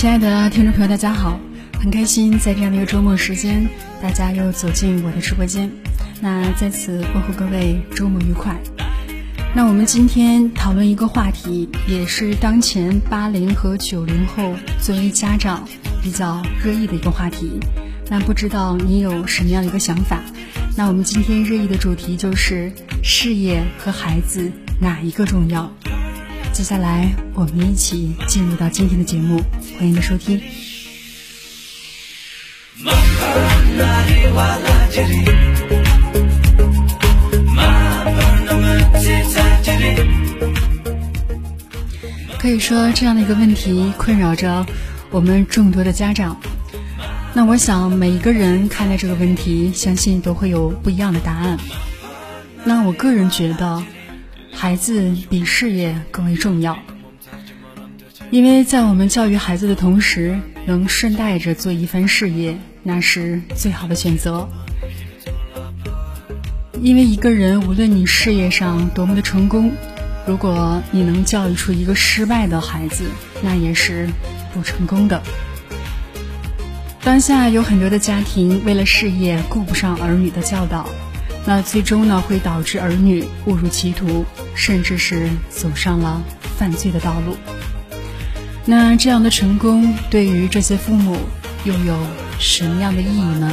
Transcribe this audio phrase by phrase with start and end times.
[0.00, 1.38] 亲爱的听众朋友，大家好，
[1.78, 3.68] 很开心在这样的一个周末时间，
[4.00, 5.70] 大家又走进我的直播间。
[6.22, 8.58] 那在此恭候各位周末愉快。
[9.54, 15.68] 那我们今天讨论一个话题，也是当前八零和九零后作为家长
[16.02, 17.60] 比较热议的一个话题。
[18.08, 20.22] 那不知道你有什么样的一个想法？
[20.78, 22.72] 那我们今天热议的主题就是
[23.02, 25.70] 事业和孩子哪一个重要？
[26.60, 29.40] 接下来我们一起进入到今天的节目，
[29.78, 30.38] 欢迎收听。
[42.38, 44.66] 可以说，这样的一个问题困扰着
[45.10, 46.38] 我们众多的家长。
[47.32, 51.58] 那我想，每一个人看待这个问题，相信都会有不一样的答案。
[52.64, 53.82] 那我个人觉得，
[54.60, 56.78] 孩子比事业更为重要，
[58.30, 64.46] 因为在我们教育孩子的同时，能顺带着做一番事业，那是最好的选择。
[66.82, 69.72] 因为一个人，无论你事业上多么的成功，
[70.26, 73.04] 如果你能教育出一个失败的孩子，
[73.42, 74.10] 那也是
[74.52, 75.22] 不成功的。
[77.02, 80.86] 当下有很多的家庭为了事业顾不上儿女的教导，
[81.46, 84.24] 那最终呢会导致儿女误入歧途，
[84.54, 86.22] 甚至是走上了
[86.56, 87.36] 犯罪的道路。
[88.66, 91.16] 那这样的成功对于这些父母
[91.64, 91.96] 又有
[92.38, 93.50] 什么样的意义呢？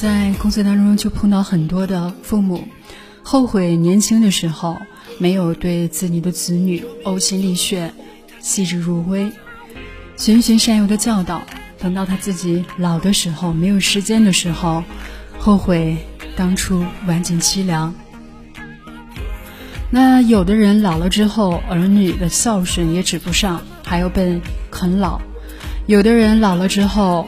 [0.00, 2.62] 在工作当中就碰到很多的父母，
[3.24, 4.76] 后悔年轻的时候
[5.18, 7.92] 没有对自己的子女呕心沥血、
[8.38, 9.32] 细致入微、
[10.16, 11.42] 循循善诱的教导。
[11.80, 14.84] 等到他自己老的时候，没有时间的时候，
[15.36, 15.96] 后悔
[16.36, 17.92] 当初晚景凄凉。
[19.90, 25.20] 那有的人老了之后，儿女的孝顺也指不上，还要被啃老；
[25.86, 27.26] 有的人老了之后，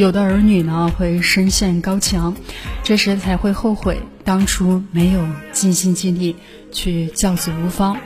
[0.00, 2.34] 有的儿女呢会深陷高墙，
[2.82, 6.36] 这时才会后悔当初没有尽心尽力
[6.72, 7.98] 去教子无方。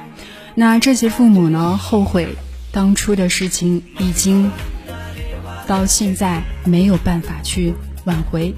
[0.57, 2.35] 那这些父母呢后悔
[2.73, 4.51] 当初的事情，已经
[5.69, 7.75] 到现在没有办法去
[8.07, 8.53] 挽回。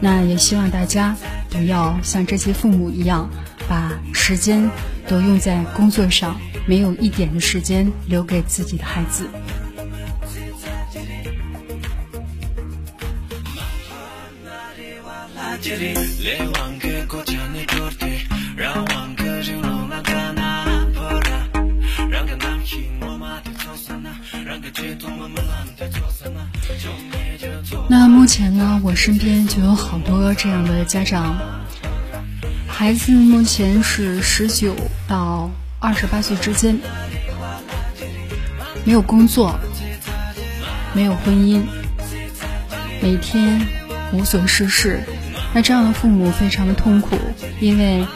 [0.00, 1.14] 那也希望大家
[1.50, 3.28] 不要像这些父母一样，
[3.68, 4.70] 把时间
[5.06, 9.28] 都用在工作上，没有一点的时间留给自己的孩子。
[27.88, 31.38] 那目前呢，我身边就有好多这样的家长，
[32.66, 34.74] 孩子目前是十九
[35.06, 36.76] 到二十八岁之间，
[38.84, 39.56] 没有工作，
[40.92, 41.62] 没有婚姻，
[43.00, 43.60] 每天
[44.12, 45.00] 无所事事。
[45.54, 47.16] 那这样的父母非常的痛苦，
[47.60, 48.06] 因为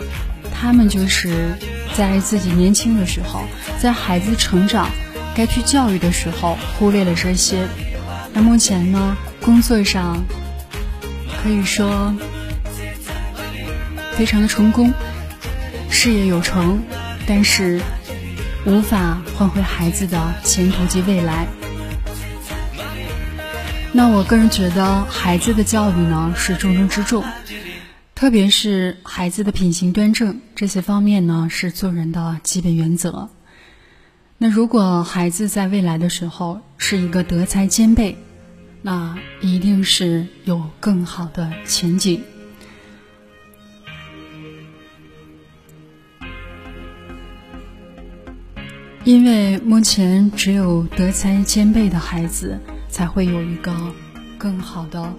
[0.53, 1.55] 他们就是
[1.95, 3.43] 在自己年轻的时候，
[3.79, 4.89] 在孩子成长
[5.35, 7.69] 该去教育的时候，忽略了这些。
[8.33, 10.25] 那目前呢，工作上
[11.43, 12.15] 可以说
[14.13, 14.93] 非常的成功，
[15.91, 16.83] 事业有成，
[17.27, 17.81] 但是
[18.65, 21.47] 无法换回孩子的前途及未来。
[23.97, 27.25] 那我个人觉得，孩子的教育呢是重中之重，
[28.15, 33.31] 特别是孩子的品行端正这些方面呢是做人的基本原则。
[34.37, 38.19] 那如果孩子在未来的时候是一个德才兼备，
[38.83, 42.23] 那一定是有更好的前景。
[49.05, 52.61] 因为目前只有德才兼备的孩子。
[52.97, 53.71] 才会有一个
[54.39, 55.13] 更好的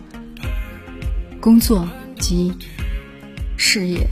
[1.40, 1.88] 工作
[2.18, 2.52] 及
[3.56, 4.08] 事业。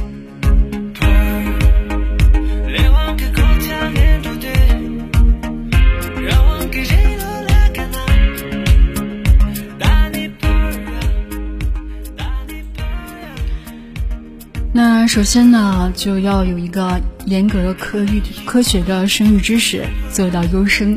[14.72, 20.96] 那首先呢，就要有一个严格的科育科学的生育知识，做到优生。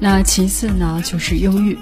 [0.00, 1.76] 那其次呢，就是优育。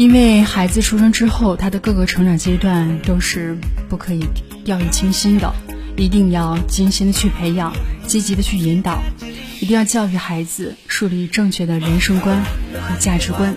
[0.00, 3.54] 因为孩子出生之后，他的各个成长阶段都是
[3.86, 4.24] 不可以
[4.64, 5.52] 掉以轻心的，
[5.94, 7.70] 一定要精心的去培养，
[8.06, 9.02] 积极的去引导，
[9.60, 12.42] 一定要教育孩子树立正确的人生观
[12.72, 13.54] 和价值观，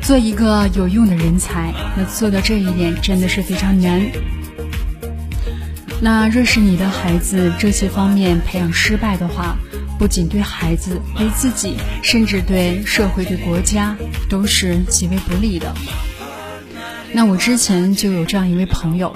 [0.00, 1.72] 做一个有用的人才。
[1.96, 4.04] 那做到这一点真的是非常难。
[6.00, 9.56] 那若是你的孩子这些方面培养失败的话，
[9.98, 13.96] 不仅对孩子、对自己，甚至对社会、对国家
[14.28, 15.72] 都是极为不利的。
[17.12, 19.14] 那我之前就有这样一位朋友，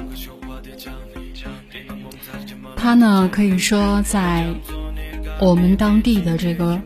[2.76, 4.46] 他呢可以说在
[5.40, 6.80] 我们当地的这个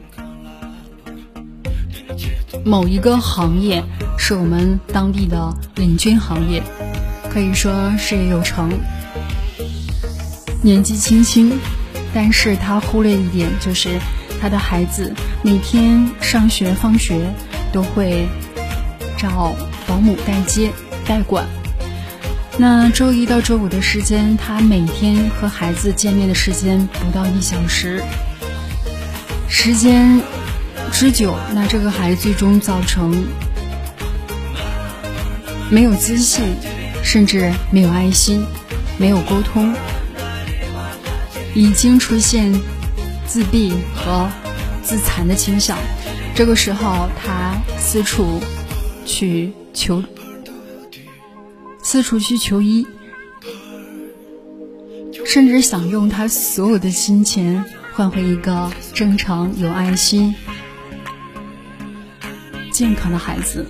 [2.65, 3.85] 某一个行业，
[4.17, 6.63] 是我们当地的领军行业，
[7.31, 8.71] 可以说事业有成。
[10.63, 11.59] 年纪轻轻，
[12.13, 13.99] 但是他忽略一点，就是
[14.41, 17.33] 他的孩子每天上学放学
[17.73, 18.27] 都会
[19.17, 19.55] 找
[19.87, 20.71] 保姆代接
[21.07, 21.47] 代管。
[22.59, 28.03] 那周一到周五的时间，他每天和孩子见面的时间不到一小时，
[29.49, 30.21] 时间
[30.93, 33.25] 之久，那这个孩子最终造成
[35.71, 36.45] 没有自信，
[37.03, 38.45] 甚至没有爱心，
[38.99, 39.75] 没有沟通。
[41.55, 42.53] 已经出现
[43.27, 44.29] 自闭和
[44.83, 45.77] 自残的倾向，
[46.35, 48.41] 这个时候他四处
[49.05, 50.03] 去求，
[51.83, 52.87] 四处去求医，
[55.27, 57.65] 甚至想用他所有的金钱
[57.95, 60.35] 换回一个正常、有爱心、
[62.71, 63.67] 健康的孩子。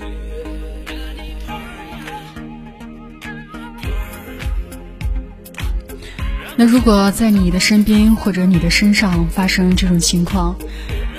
[6.60, 10.54] 那如果在你的身边或者你的身上发生这种情况，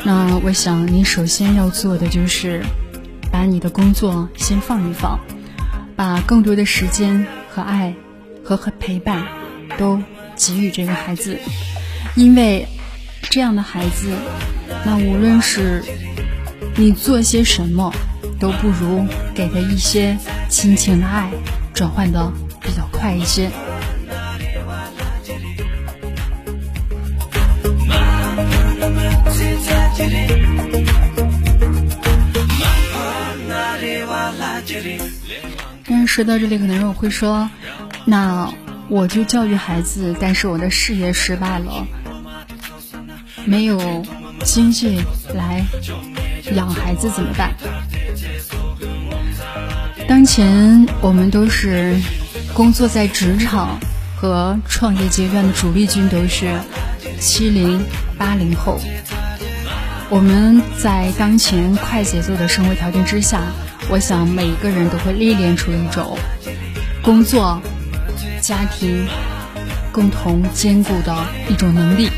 [0.03, 2.63] 那我想你首先要做的就是
[3.31, 5.19] 把你的工作先放一放，
[5.95, 7.95] 把更多的时间和爱
[8.43, 9.25] 和和陪伴
[9.79, 9.99] 都
[10.35, 11.39] 给予这个孩子，
[12.13, 12.67] 因为
[13.23, 14.11] 这样的孩子，
[14.85, 15.83] 那无论是
[16.75, 17.91] 你做些什么，
[18.39, 20.15] 都不如给他一些
[20.49, 21.31] 亲情的爱
[21.73, 23.49] 转换的比较快一些。
[35.87, 37.49] 但是说到这里，可能我会说，
[38.05, 38.53] 那
[38.87, 41.85] 我就教育孩子，但是我的事业失败了，
[43.45, 44.03] 没有
[44.43, 44.99] 经济
[45.33, 45.63] 来
[46.55, 47.53] 养孩子怎么办？
[50.07, 51.95] 当前我们都是
[52.53, 53.79] 工作在职场
[54.15, 56.59] 和创业阶段的主力军，都是
[57.19, 57.83] 七零
[58.17, 58.79] 八零后。
[60.11, 63.43] 我们在当前快节奏的生活条件之下，
[63.89, 66.17] 我想每一个人都会历练出一种
[67.01, 67.61] 工作、
[68.41, 69.07] 家庭
[69.93, 71.15] 共同兼顾的
[71.47, 72.09] 一种能力。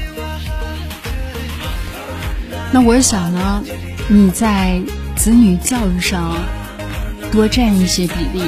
[2.72, 3.64] 那我想呢，
[4.08, 4.82] 你在
[5.16, 6.36] 子女教育上
[7.32, 8.42] 多占一些比例，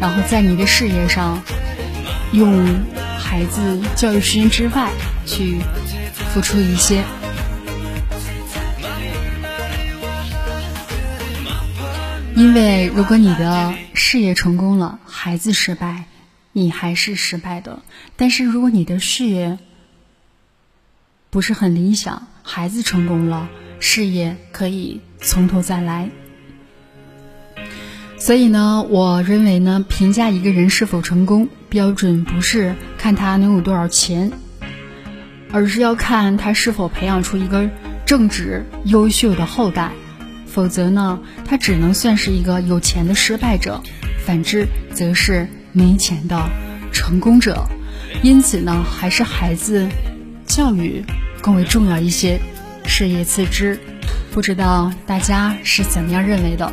[0.00, 1.42] 然后在你的事业上
[2.32, 2.64] 用
[3.18, 4.88] 孩子教育时间之外
[5.26, 5.58] 去
[6.32, 7.04] 付出一些。
[12.36, 16.04] 因为如果你的事业成功了，孩子失败，
[16.52, 17.80] 你还是失败的。
[18.14, 19.58] 但是如果你的事业
[21.30, 23.48] 不是很理想，孩子成功了，
[23.80, 26.10] 事业可以从头再来。
[28.18, 34.30] 所以呢，我认为呢，评价一个人是否成功，标准不是看他能有多少钱，
[35.50, 37.70] 而是要看他是否培养出一个
[38.04, 39.92] 正直、优秀的后代。
[40.56, 43.82] 否则呢，他只能算是一个有钱的失败者；
[44.24, 46.48] 反之，则是没钱的
[46.90, 47.66] 成功者。
[48.22, 49.86] 因此呢，还是孩子
[50.46, 51.04] 教育
[51.42, 52.40] 更为重要一些，
[52.86, 53.78] 事业次之。
[54.32, 56.72] 不知道大家是怎么样认为的？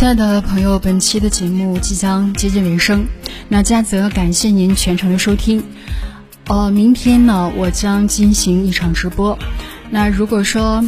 [0.00, 3.04] 亲爱的朋友，本期的节目即将接近尾声，
[3.50, 5.62] 那嘉泽感谢您全程的收听。
[6.46, 9.38] 呃，明天呢，我将进行一场直播。
[9.90, 10.82] 那如果说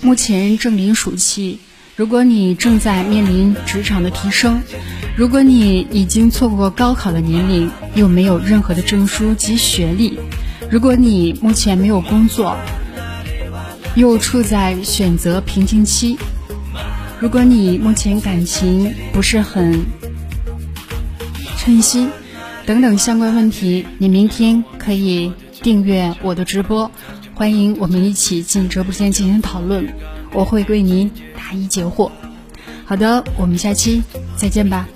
[0.00, 1.58] 目前正临暑期，
[1.96, 4.62] 如果你正在面临职场的提升，
[5.18, 10.18] 如果你已经错过高考的年龄，又没有任何的证书及学历，
[10.70, 12.56] 如果你目前没有工作，
[13.96, 16.16] 又处在选择瓶颈期。
[17.18, 19.84] 如果你目前感情不是很
[21.56, 22.10] 称心，
[22.66, 25.32] 等等相关问题，你明天可以
[25.62, 26.90] 订阅我的直播，
[27.34, 29.88] 欢迎我们一起进直播间进行讨论。
[30.32, 32.10] 我会为您答疑解惑。
[32.84, 34.02] 好的，我们下期
[34.36, 34.86] 再见吧。